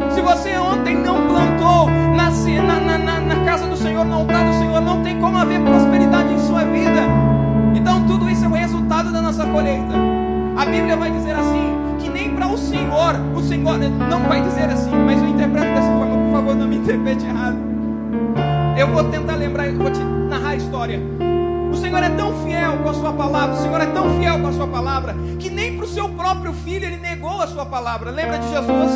Se 0.09 0.21
você 0.21 0.57
ontem 0.57 0.95
não 0.95 1.27
plantou 1.27 1.89
na, 2.15 2.31
na, 2.79 2.97
na, 2.97 3.19
na 3.19 3.45
casa 3.45 3.67
do 3.67 3.77
Senhor, 3.77 4.03
no 4.05 4.15
altar 4.15 4.43
do 4.43 4.53
Senhor, 4.53 4.81
não 4.81 5.03
tem 5.03 5.19
como 5.19 5.37
haver 5.37 5.61
prosperidade 5.61 6.33
em 6.33 6.39
sua 6.39 6.63
vida. 6.63 7.01
Então 7.75 8.07
tudo 8.07 8.27
isso 8.27 8.43
é 8.43 8.47
o 8.47 8.53
resultado 8.53 9.11
da 9.11 9.21
nossa 9.21 9.45
colheita. 9.45 9.93
A 10.57 10.65
Bíblia 10.65 10.97
vai 10.97 11.11
dizer 11.11 11.35
assim: 11.35 11.86
que 11.99 12.09
nem 12.09 12.35
para 12.35 12.47
o 12.47 12.57
Senhor, 12.57 13.15
o 13.35 13.41
Senhor 13.41 13.77
não 13.77 14.21
vai 14.27 14.41
dizer 14.41 14.69
assim, 14.69 14.91
mas 14.91 15.21
eu 15.21 15.29
interpreto 15.29 15.67
dessa 15.67 15.91
forma, 15.91 16.17
por 16.25 16.31
favor, 16.33 16.55
não 16.55 16.67
me 16.67 16.77
interprete 16.77 17.25
errado. 17.25 17.57
Eu 18.77 18.87
vou 18.87 19.03
tentar 19.05 19.35
lembrar, 19.35 19.71
vou 19.71 19.89
te 19.91 19.99
narrar 19.99 20.49
a 20.49 20.55
história. 20.55 21.01
O 21.71 21.75
Senhor 21.75 22.01
é 22.01 22.09
tão 22.09 22.33
fiel 22.43 22.77
com 22.83 22.89
a 22.89 22.93
sua 22.93 23.13
palavra, 23.13 23.55
o 23.55 23.57
Senhor 23.59 23.81
é 23.81 23.85
tão 23.87 24.17
fiel 24.17 24.39
com 24.39 24.47
a 24.47 24.51
sua 24.51 24.67
palavra, 24.67 25.15
que 25.39 25.49
nem 25.49 25.75
para 25.75 25.85
o 25.85 25.87
seu 25.87 26.09
próprio 26.09 26.53
filho 26.53 26.85
ele 26.85 26.97
negou 26.97 27.41
a 27.41 27.47
sua 27.47 27.65
palavra. 27.65 28.11
Lembra 28.11 28.37
de 28.39 28.49
Jesus 28.49 28.91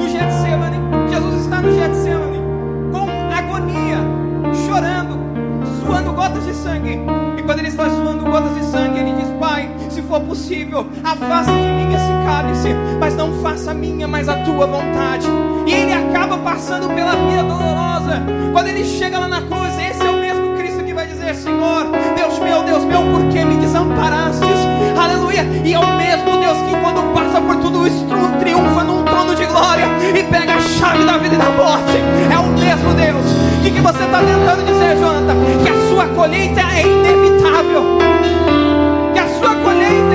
no 0.00 0.08
Getsemane? 0.08 0.76
Jesus 1.10 1.42
está 1.42 1.60
no 1.60 1.72
Getsemane 1.72 2.38
com 2.92 3.08
agonia, 3.32 3.98
chorando, 4.66 5.18
suando 5.80 6.12
gotas 6.12 6.44
de 6.44 6.54
sangue. 6.54 7.00
E 7.36 7.42
quando 7.42 7.58
ele 7.58 7.68
está 7.68 7.88
suando 7.90 8.24
gotas 8.24 8.54
de 8.54 8.64
sangue, 8.64 8.83
possível, 10.24 10.86
afasta 11.02 11.52
de 11.52 11.68
mim 11.68 11.94
esse 11.94 12.26
cálice, 12.26 12.74
mas 12.98 13.14
não 13.14 13.32
faça 13.42 13.70
a 13.70 13.74
minha, 13.74 14.08
mas 14.08 14.28
a 14.28 14.36
tua 14.38 14.66
vontade. 14.66 15.26
E 15.66 15.72
ele 15.72 15.92
acaba 15.92 16.38
passando 16.38 16.88
pela 16.94 17.12
via 17.12 17.42
dolorosa. 17.42 18.22
Quando 18.52 18.68
ele 18.68 18.84
chega 18.84 19.18
lá 19.18 19.28
na 19.28 19.42
cruz, 19.42 19.78
esse 19.78 20.04
é 20.04 20.10
o 20.10 20.18
mesmo 20.18 20.56
Cristo 20.56 20.82
que 20.84 20.92
vai 20.92 21.06
dizer: 21.06 21.34
Senhor, 21.34 21.86
Deus 22.16 22.38
meu, 22.38 22.62
Deus 22.62 22.84
meu, 22.84 23.02
por 23.02 23.28
que 23.30 23.44
me 23.44 23.56
desamparastes? 23.56 24.58
Aleluia. 24.98 25.42
E 25.64 25.74
é 25.74 25.78
o 25.78 25.96
mesmo 25.96 26.36
Deus 26.38 26.58
que, 26.58 26.76
quando 26.80 27.12
passa 27.14 27.40
por 27.40 27.56
tudo 27.56 27.86
isso, 27.86 28.06
triunfa 28.38 28.84
num 28.84 29.02
trono 29.04 29.34
de 29.34 29.46
glória 29.46 29.86
e 30.14 30.22
pega 30.24 30.54
a 30.54 30.60
chave 30.60 31.04
da 31.04 31.18
vida 31.18 31.34
e 31.34 31.38
da 31.38 31.50
morte. 31.50 31.96
É 32.32 32.38
o 32.38 32.46
mesmo 32.48 32.94
Deus. 32.94 33.24
O 33.58 33.62
que, 33.62 33.70
que 33.70 33.80
você 33.80 34.04
está 34.04 34.18
tentando 34.18 34.64
dizer, 34.64 34.96
Jonathan? 34.98 35.34
Que 35.62 35.70
a 35.70 35.88
sua 35.88 36.06
colheita 36.08 36.60
é 36.60 36.82
inevitável. 36.82 37.98
Que 39.12 39.18
a 39.18 39.28
sua 39.38 39.54
colheita 39.56 40.13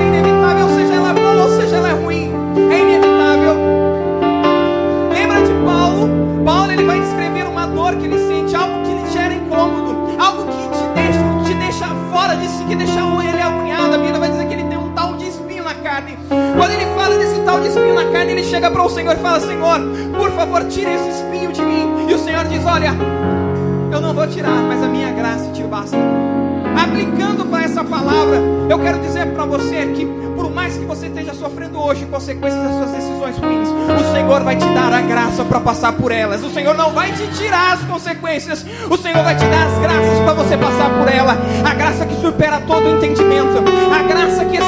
para 18.80 18.86
o 18.86 18.90
Senhor 18.90 19.14
e 19.14 19.18
fala: 19.18 19.40
Senhor, 19.40 19.78
por 20.16 20.30
favor, 20.30 20.64
tire 20.64 20.90
esse 20.90 21.08
espinho 21.10 21.52
de 21.52 21.60
mim. 21.60 22.06
E 22.08 22.14
o 22.14 22.18
Senhor 22.18 22.44
diz: 22.44 22.64
Olha, 22.64 22.92
eu 23.92 24.00
não 24.00 24.14
vou 24.14 24.26
tirar, 24.26 24.62
mas 24.62 24.82
a 24.82 24.86
minha 24.86 25.12
graça 25.12 25.50
te 25.52 25.62
basta. 25.62 25.96
Aplicando 26.82 27.44
para 27.44 27.64
essa 27.64 27.84
palavra, 27.84 28.36
eu 28.70 28.78
quero 28.78 28.98
dizer 29.00 29.26
para 29.34 29.44
você 29.44 29.86
que, 29.88 30.06
por 30.34 30.50
mais 30.50 30.76
que 30.76 30.84
você 30.84 31.08
esteja 31.08 31.34
sofrendo 31.34 31.78
hoje 31.78 32.06
consequências 32.06 32.62
das 32.62 32.76
suas 32.76 32.90
decisões 32.92 33.36
ruins, 33.36 33.68
o 33.68 34.14
Senhor 34.14 34.42
vai 34.42 34.56
te 34.56 34.66
dar 34.66 34.92
a 34.92 35.02
graça 35.02 35.44
para 35.44 35.60
passar 35.60 35.92
por 35.92 36.10
elas. 36.10 36.42
O 36.42 36.50
Senhor 36.50 36.74
não 36.74 36.92
vai 36.92 37.12
te 37.12 37.26
tirar 37.36 37.74
as 37.74 37.80
consequências, 37.82 38.64
o 38.88 38.96
Senhor 38.96 39.22
vai 39.22 39.36
te 39.36 39.44
dar 39.44 39.66
as 39.66 39.78
graças 39.78 40.18
para 40.20 40.32
você 40.32 40.56
passar 40.56 40.90
por 40.98 41.08
ela. 41.08 41.36
A 41.68 41.74
graça 41.74 42.06
que 42.06 42.14
supera 42.22 42.60
todo 42.60 42.88
entendimento, 42.88 43.62
a 43.92 44.02
graça 44.02 44.44
que 44.46 44.59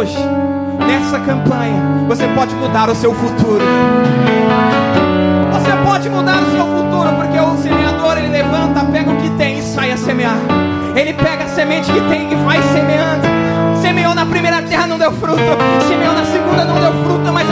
hoje, 0.00 0.16
nessa 0.86 1.18
campanha, 1.20 2.06
você 2.08 2.26
pode 2.28 2.54
mudar 2.54 2.88
o 2.88 2.94
seu 2.94 3.12
futuro. 3.12 3.62
Você 5.52 5.72
pode 5.84 6.08
mudar 6.08 6.40
o 6.40 6.50
seu 6.50 6.64
futuro, 6.64 7.12
porque 7.16 7.38
o 7.38 7.56
semeador 7.58 8.16
ele 8.16 8.28
levanta, 8.28 8.82
pega 8.86 9.10
o 9.10 9.16
que 9.18 9.28
tem 9.36 9.58
e 9.58 9.62
sai 9.62 9.92
a 9.92 9.98
semear. 9.98 10.38
Ele 10.96 11.12
pega 11.12 11.44
a 11.44 11.48
semente 11.48 11.92
que 11.92 12.00
tem 12.08 12.32
e 12.32 12.34
vai 12.36 12.62
semeando. 12.62 13.28
Semeou 13.82 14.14
na 14.14 14.24
primeira 14.24 14.62
terra, 14.62 14.86
não 14.86 14.98
deu 14.98 15.12
fruto. 15.12 15.38
Semeou 15.86 16.14
na 16.14 16.24
segunda, 16.24 16.64
não 16.64 16.80
deu 16.80 17.04
fruto. 17.04 17.30
Mas 17.30 17.49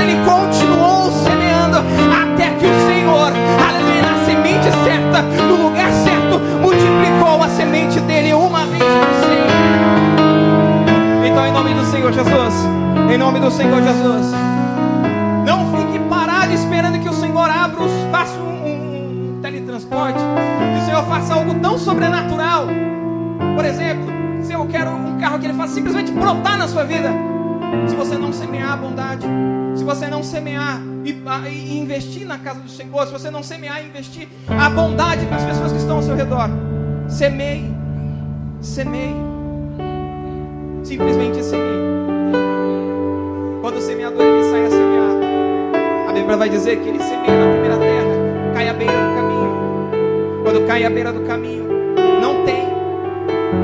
Senhor 12.13 12.25
Jesus, 12.25 12.55
em 13.13 13.19
nome 13.19 13.39
do 13.39 13.51
Senhor 13.51 13.83
Jesus, 13.83 14.33
não 15.45 15.71
fique 15.77 15.99
parado 16.09 16.55
esperando 16.55 16.99
que 17.01 17.09
o 17.09 17.13
Senhor 17.13 17.51
abra, 17.51 17.83
os, 17.83 17.93
faça 18.11 18.33
um, 18.39 19.37
um, 19.37 19.41
teletransporte, 19.43 20.19
que 20.19 20.83
o 20.83 20.87
Senhor 20.87 21.05
faça 21.05 21.35
algo 21.35 21.55
tão 21.61 21.77
sobrenatural. 21.77 22.67
Por 23.55 23.65
exemplo, 23.65 24.07
se 24.43 24.55
eu 24.55 24.67
quero 24.67 24.91
um 24.91 25.19
carro 25.19 25.39
que 25.39 25.47
ele 25.47 25.53
faça 25.53 25.75
simplesmente 25.75 26.11
brotar 26.11 26.57
na 26.57 26.67
sua 26.67 26.85
vida. 26.85 27.11
se 27.87 27.95
você 27.95 28.17
não 28.17 28.33
semear 28.33 28.73
a 28.73 28.77
bondade, 28.77 29.27
se 29.75 29.85
você 29.85 30.07
não 30.07 30.23
semear 30.23 30.81
e, 31.05 31.11
e 31.51 31.79
investir 31.79 32.27
na 32.27 32.39
casa 32.39 32.61
do 32.61 32.71
Senhor, 32.71 33.07
se 33.07 33.13
você 33.13 33.31
não 33.31 33.43
semear 33.43 33.83
e 33.83 33.87
investir 33.87 34.29
a 34.49 34.71
bondade 34.71 35.27
para 35.27 35.37
as 35.37 35.45
pessoas 35.45 35.73
que 35.73 35.79
estão 35.79 35.97
ao 35.97 36.03
seu 36.03 36.17
redor, 36.17 36.49
semeie, 37.07 37.71
semeie, 38.63 39.15
simplesmente 40.83 41.45
semeie. 41.45 41.88
O 44.09 44.11
semeador 44.11 44.27
ele 44.27 44.45
sai 44.45 44.65
a 44.65 44.71
semear, 44.71 46.09
a 46.09 46.13
Bíblia 46.15 46.37
vai 46.39 46.49
dizer 46.49 46.81
que 46.81 46.89
ele 46.89 46.99
semeia 46.99 47.45
na 47.45 47.53
primeira 47.53 47.77
terra, 47.77 48.55
cai 48.55 48.69
à 48.71 48.73
beira 48.73 48.93
do 48.95 49.15
caminho. 49.15 50.43
Quando 50.43 50.67
cai 50.67 50.85
à 50.85 50.91
beira 50.91 51.13
do 51.13 51.21
caminho, 51.27 51.67
não 52.19 52.43
tem, 52.47 52.69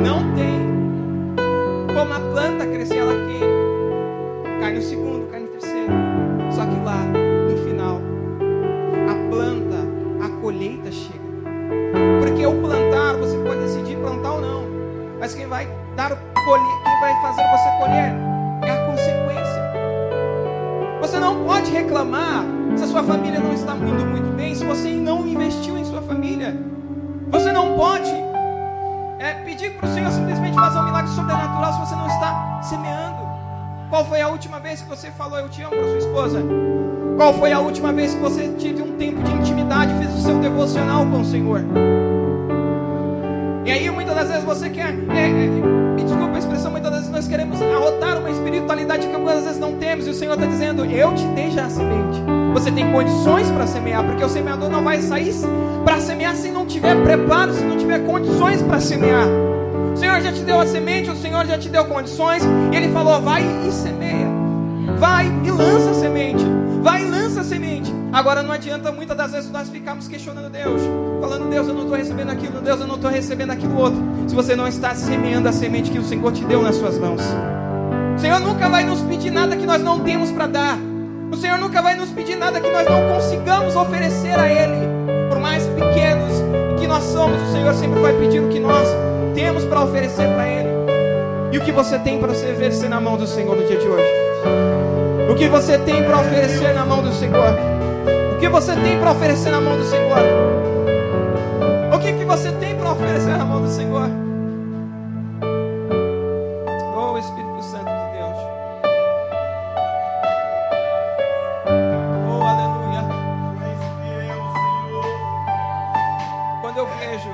não 0.03 0.35
tem 0.35 0.61
como 1.95 2.13
a 2.13 2.21
planta 2.21 2.67
crescer, 2.67 2.99
ela 2.99 3.15
queima. 3.15 4.61
Cai 4.61 4.75
no 4.75 4.83
segundo, 4.83 5.31
cai 5.31 5.41
no 5.41 5.49
terceiro. 5.49 5.93
Só 6.51 6.67
que 6.67 6.79
lá, 6.85 6.99
no 7.49 7.57
final, 7.65 8.03
a 9.09 9.31
planta, 9.31 9.79
a 10.27 10.41
colheita 10.43 10.93
chega. 10.93 11.25
Porque 12.21 12.47
o 12.47 12.53
plantar, 12.61 13.17
você 13.17 13.39
pode 13.39 13.61
decidir 13.61 13.97
plantar 13.97 14.35
ou 14.35 14.41
não. 14.43 14.65
Mas 15.19 15.35
quem 15.35 15.47
vai 15.47 15.67
dar 15.97 16.11
colher, 16.11 16.83
quem 16.85 17.01
vai 17.01 17.23
fazer 17.23 17.43
você 17.51 17.71
colher 17.79 18.34
pode 21.45 21.71
reclamar 21.71 22.45
se 22.77 22.85
a 22.85 22.87
sua 22.87 23.03
família 23.03 23.39
não 23.39 23.53
está 23.53 23.75
indo 23.77 24.07
muito 24.07 24.35
bem, 24.35 24.55
se 24.55 24.65
você 24.65 24.89
não 24.89 25.27
investiu 25.27 25.79
em 25.79 25.85
sua 25.85 26.03
família. 26.03 26.57
Você 27.31 27.53
não 27.53 27.77
pode 27.77 28.11
é, 29.19 29.35
pedir 29.45 29.71
para 29.75 29.89
o 29.89 29.93
Senhor 29.93 30.11
simplesmente 30.11 30.55
fazer 30.55 30.79
um 30.79 30.85
milagre 30.85 31.11
sobrenatural 31.13 31.73
se 31.73 31.81
você 31.81 31.95
não 31.95 32.07
está 32.07 32.61
semeando. 32.63 33.25
Qual 33.91 34.05
foi 34.07 34.21
a 34.21 34.29
última 34.29 34.59
vez 34.59 34.83
que 34.83 34.89
você 34.89 35.11
falou 35.11 35.39
eu 35.39 35.49
te 35.49 35.63
amo 35.63 35.77
para 35.77 35.85
sua 35.85 35.99
esposa? 35.99 36.43
Qual 37.17 37.35
foi 37.35 37.53
a 37.53 37.61
última 37.61 37.93
vez 37.93 38.15
que 38.15 38.21
você 38.21 38.49
teve 38.49 38.83
um 38.83 38.97
tempo 38.97 39.23
de 39.23 39.33
intimidade 39.33 39.93
e 39.95 39.99
fez 39.99 40.15
o 40.15 40.23
seu 40.23 40.39
devocional 40.41 41.07
com 41.07 41.21
o 41.21 41.25
Senhor? 41.25 41.61
E 43.65 43.71
aí 43.71 43.89
muitas 43.91 44.15
das 44.15 44.29
vezes 44.29 44.45
você 44.45 44.69
quer, 44.69 44.95
é, 45.11 45.31
é, 45.31 45.74
vezes 47.05 47.11
nós 47.11 47.29
queremos 47.29 47.61
arrotar 47.61 48.19
uma 48.19 48.31
espiritualidade 48.31 49.07
que 49.07 49.15
algumas 49.15 49.45
vezes 49.45 49.59
não 49.59 49.75
temos, 49.75 50.07
e 50.07 50.11
o 50.11 50.15
Senhor 50.15 50.35
está 50.35 50.47
dizendo, 50.47 50.85
eu 50.85 51.15
te 51.15 51.25
dei 51.29 51.51
já 51.51 51.67
a 51.67 51.71
semente. 51.71 52.23
Você 52.53 52.71
tem 52.71 52.91
condições 52.93 53.51
para 53.51 53.67
semear, 53.67 54.05
porque 54.05 54.25
o 54.25 54.29
semeador 54.29 54.71
não 54.71 54.83
vai 54.83 55.03
sair 55.03 55.35
para 55.85 56.01
semear 56.01 56.35
se 56.37 56.51
não 56.51 56.67
tiver 56.67 56.95
preparo, 57.03 57.53
se 57.53 57.63
não 57.63 57.77
tiver 57.77 58.01
condições 58.07 58.63
para 58.63 58.81
semear. 58.81 59.27
O 59.93 59.97
Senhor 59.97 60.21
já 60.21 60.33
te 60.33 60.41
deu 60.41 60.61
a 60.61 60.67
semente, 60.67 61.11
o 61.11 61.17
Senhor 61.17 61.45
já 61.47 61.59
te 61.59 61.69
deu 61.69 61.85
condições, 61.85 62.43
e 62.73 62.77
Ele 62.77 62.93
falou: 62.93 63.21
vai 63.21 63.43
e 63.67 63.73
semeia, 63.73 64.29
vai 64.99 65.27
e 65.45 65.51
lança 65.51 65.91
a 65.91 65.95
semente, 65.95 66.45
vai 66.85 67.03
e 67.03 67.11
lança 67.11 67.41
a 67.41 67.45
semente. 67.45 67.91
Agora 68.13 68.43
não 68.43 68.53
adianta 68.53 68.93
muitas 68.93 69.17
das 69.17 69.33
vezes 69.33 69.51
nós 69.51 69.71
ficarmos 69.71 70.07
questionando 70.07 70.51
Deus, 70.51 70.83
falando: 71.19 71.49
Deus, 71.49 71.67
eu 71.67 71.75
não 71.75 71.83
estou 71.85 71.97
recebendo 71.97 72.31
aquilo, 72.31 72.61
Deus, 72.61 72.79
eu 72.79 72.87
não 72.87 72.97
estou 72.97 73.11
recebendo 73.11 73.51
aquilo 73.51 73.77
outro, 73.77 74.01
se 74.29 74.35
você 74.35 74.55
não 74.55 74.69
está 74.69 74.95
semeando 74.95 75.49
a 75.49 75.53
semente 75.53 75.91
que 75.91 75.99
o 75.99 76.05
Senhor 76.05 76.31
te 76.31 76.45
deu 76.45 76.63
nas 76.63 76.77
suas 76.77 76.99
mãos. 76.99 77.23
O 78.15 78.19
Senhor 78.19 78.39
nunca 78.39 78.69
vai 78.69 78.85
nos 78.85 79.01
pedir 79.01 79.31
nada 79.31 79.57
que 79.57 79.67
nós 79.67 79.83
não 79.83 79.99
temos 80.01 80.31
para 80.31 80.47
dar. 80.47 80.79
O 81.33 81.37
Senhor 81.37 81.59
nunca 81.59 81.81
vai 81.83 81.97
nos 81.97 82.11
pedir 82.11 82.37
nada 82.37 82.61
que 82.61 82.71
nós 82.71 82.89
não 82.89 83.15
consigamos 83.15 83.75
oferecer 83.75 84.39
a 84.39 84.47
Ele. 84.47 84.87
Por 85.29 85.41
mais 85.41 85.67
pequenos 85.67 86.33
que 86.79 86.87
nós 86.87 87.03
somos, 87.05 87.43
o 87.49 87.53
Senhor 87.53 87.75
sempre 87.75 87.99
vai 87.99 88.13
pedir 88.13 88.41
o 88.41 88.49
que 88.49 88.61
nós 88.61 88.87
temos 89.35 89.65
para 89.65 89.83
oferecer 89.83 90.29
para 90.29 90.47
Ele. 90.47 90.69
E 91.51 91.59
o 91.59 91.63
que 91.63 91.73
você 91.73 91.99
tem 91.99 92.21
para 92.21 92.31
oferecer 92.31 92.89
na 92.89 93.01
mão 93.01 93.17
do 93.17 93.27
Senhor 93.27 93.57
no 93.57 93.67
dia 93.67 93.79
de 93.79 93.89
hoje? 93.89 94.34
O 95.35 95.37
que 95.37 95.49
você 95.49 95.77
tem 95.79 96.01
para 96.05 96.21
oferecer 96.21 96.73
na 96.73 96.87
mão 96.87 97.03
do 97.03 97.13
Senhor? 97.13 97.57
O 98.37 98.39
que 98.39 98.49
você 98.49 98.73
tem 98.77 99.01
para 99.01 99.11
oferecer 99.11 99.51
na 99.51 99.61
mão 99.61 99.77
do 99.77 99.83
Senhor? 99.83 100.17
O 101.93 101.99
que, 101.99 102.13
que 102.13 102.25
você 102.25 102.53
tem 102.53 102.77
para 102.77 102.93
oferecer 102.93 103.37
na 103.37 103.45
mão 103.45 103.61
do 103.61 103.69
Senhor? 103.69 104.09
Oh 106.97 107.19
Espírito 107.19 107.63
Santo 107.65 107.85
de 107.85 108.13
Deus. 108.13 108.37
Oh 112.31 112.43
aleluia. 112.45 113.03
Quando 116.61 116.79
eu 116.79 116.87
vejo 117.01 117.31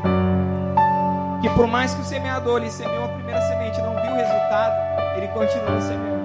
que 1.43 1.51
por 1.51 1.67
mais 1.67 1.93
que 1.95 2.01
o 2.01 2.05
semeador 2.05 2.63
ele 2.63 2.71
semeou 2.71 3.05
a 3.05 3.09
primeira 3.09 3.43
semente 3.43 3.79
não 3.83 3.93
viu 3.93 4.11
o 4.11 4.17
resultado, 4.17 4.75
ele 5.19 5.29
continua 5.29 5.79
semeando. 5.83 6.20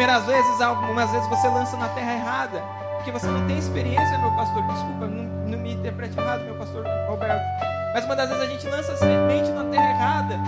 Primeiras 0.00 0.24
vezes, 0.24 0.62
algumas 0.62 1.10
vezes 1.10 1.28
você 1.28 1.46
lança 1.46 1.76
na 1.76 1.86
terra 1.88 2.14
errada, 2.14 2.62
porque 2.96 3.10
você 3.10 3.26
não 3.26 3.46
tem 3.46 3.58
experiência, 3.58 4.16
meu 4.16 4.30
pastor. 4.34 4.62
Desculpa, 4.62 5.06
não, 5.06 5.24
não 5.24 5.58
me 5.58 5.74
interprete 5.74 6.18
errado, 6.18 6.42
meu 6.42 6.54
pastor 6.54 6.86
Roberto. 7.06 7.42
Mas 7.92 8.06
uma 8.06 8.16
das 8.16 8.30
vezes 8.30 8.42
a 8.42 8.46
gente 8.46 8.66
lança 8.66 8.96
semente 8.96 9.50
na 9.50 9.64
terra 9.64 9.90
errada. 9.90 10.38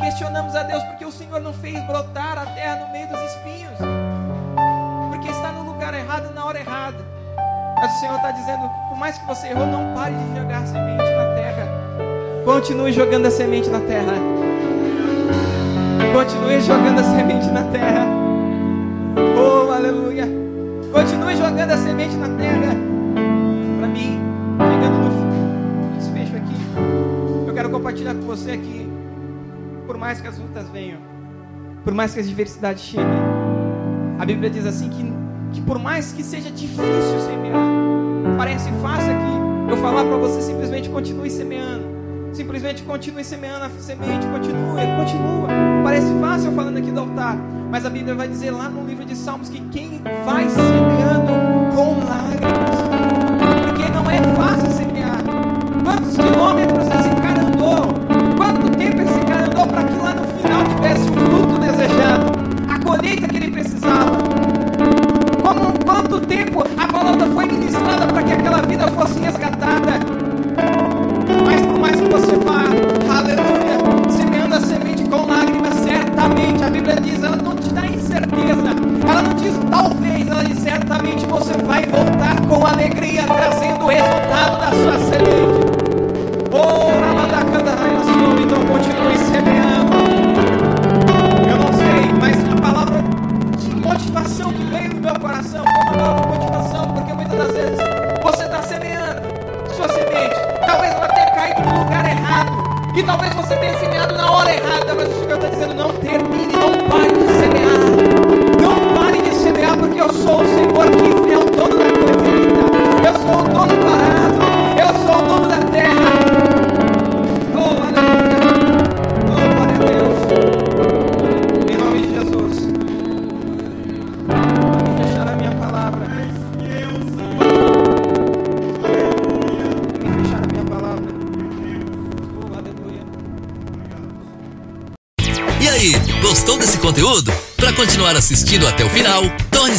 Questionamos 0.00 0.56
a 0.56 0.62
Deus 0.62 0.82
porque 0.84 1.04
o 1.04 1.12
Senhor 1.12 1.38
não 1.38 1.52
fez 1.52 1.78
brotar 1.86 2.38
a 2.38 2.46
terra 2.46 2.76
no 2.76 2.92
meio 2.92 3.06
dos 3.08 3.20
espinhos. 3.20 3.76
Porque 5.10 5.28
está 5.28 5.52
no 5.52 5.64
lugar 5.70 5.92
errado 5.92 6.32
na 6.32 6.42
hora 6.46 6.60
errada. 6.60 7.04
Mas 7.76 7.94
o 7.94 8.00
Senhor 8.00 8.16
está 8.16 8.30
dizendo: 8.30 8.70
por 8.88 8.96
mais 8.96 9.18
que 9.18 9.26
você 9.26 9.48
errou, 9.48 9.66
não 9.66 9.94
pare 9.94 10.14
de 10.14 10.34
jogar 10.34 10.66
semente 10.66 11.10
na 11.10 11.34
terra. 11.34 11.68
Continue 12.42 12.90
jogando 12.90 13.26
a 13.26 13.30
semente 13.30 13.68
na 13.68 13.80
terra. 13.80 14.14
Continue 16.10 16.58
jogando 16.62 17.00
a 17.00 17.04
semente 17.04 17.48
na 17.48 17.64
terra. 17.64 18.23
Oh, 19.16 19.70
aleluia. 19.70 20.26
Continue 20.92 21.36
jogando 21.36 21.70
a 21.70 21.76
semente 21.76 22.16
na 22.16 22.28
terra. 22.36 22.74
Para 23.78 23.88
mim, 23.88 24.18
chegando 24.58 24.98
no 24.98 25.96
desfecho 25.96 26.36
aqui, 26.36 26.56
eu 27.46 27.54
quero 27.54 27.70
compartilhar 27.70 28.14
com 28.14 28.22
você 28.22 28.52
aqui. 28.52 28.88
Por 29.86 29.96
mais 29.96 30.20
que 30.20 30.26
as 30.26 30.38
lutas 30.38 30.68
venham, 30.70 30.98
por 31.84 31.92
mais 31.92 32.14
que 32.14 32.20
as 32.20 32.28
diversidades 32.28 32.82
cheguem, 32.82 33.06
a 34.18 34.24
Bíblia 34.24 34.48
diz 34.48 34.66
assim 34.66 34.88
que, 34.88 35.12
que 35.52 35.60
por 35.60 35.78
mais 35.78 36.12
que 36.12 36.22
seja 36.22 36.50
difícil 36.50 37.20
semear, 37.20 38.36
parece 38.36 38.70
fácil 38.82 39.12
aqui 39.12 39.70
eu 39.70 39.76
falar 39.76 40.04
para 40.04 40.16
você 40.16 40.40
simplesmente 40.40 40.88
continue 40.88 41.30
semeando. 41.30 41.93
Simplesmente 42.34 42.82
continue 42.82 43.22
semeando 43.22 43.64
a 43.64 43.70
semente, 43.80 44.26
continua, 44.26 44.74
continua. 44.96 45.48
Parece 45.84 46.12
fácil 46.20 46.50
falando 46.50 46.78
aqui 46.78 46.90
do 46.90 46.98
altar, 46.98 47.36
mas 47.70 47.86
a 47.86 47.90
Bíblia 47.90 48.16
vai 48.16 48.26
dizer 48.26 48.50
lá 48.50 48.68
no 48.68 48.84
livro 48.84 49.04
de 49.04 49.14
Salmos 49.14 49.48
que 49.48 49.60
quem 49.70 50.02
vai 50.26 50.48
semeando 50.48 51.32
com 51.76 52.04
lágrimas, 52.04 52.76
porque 53.64 53.88
não 53.88 54.10
é 54.10 54.20
fácil 54.34 54.68
semear. 54.72 55.22
Quantos 55.84 56.16
quilômetros 56.16 56.86
esse 56.88 57.10
cara 57.22 57.40
andou? 57.40 57.94
Quanto 58.36 58.78
tempo 58.78 59.02
esse 59.02 59.20
cara 59.20 59.46
andou 59.46 59.66
para 59.68 59.84
que 59.84 59.96
lá 59.96 60.14
no 60.14 60.24
final 60.26 60.64
tivesse 60.64 61.08
o 61.08 61.12
fruto 61.12 61.60
desejado, 61.60 62.32
a 62.68 62.84
colheita 62.84 63.28
que 63.28 63.36
ele 63.36 63.50
precisava? 63.52 64.18
Como, 65.40 65.84
quanto 65.84 66.20
tempo 66.26 66.64
a 66.76 66.88
palavra 66.88 67.26
foi 67.26 67.46
ministrada 67.46 68.08
para 68.08 68.22
que 68.24 68.32
aquela 68.32 68.60
vida 68.62 68.88
fosse 68.88 69.20
resgatada? 69.20 70.13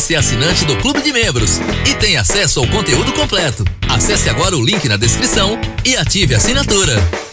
Torne-se 0.05 0.15
assinante 0.15 0.65
do 0.65 0.75
Clube 0.77 1.01
de 1.01 1.11
Membros 1.11 1.59
e 1.89 1.95
tenha 1.95 2.21
acesso 2.21 2.59
ao 2.59 2.67
conteúdo 2.67 3.11
completo. 3.13 3.65
Acesse 3.89 4.29
agora 4.29 4.55
o 4.55 4.63
link 4.63 4.87
na 4.87 4.97
descrição 4.97 5.59
e 5.83 5.95
ative 5.95 6.35
a 6.35 6.37
assinatura. 6.37 7.24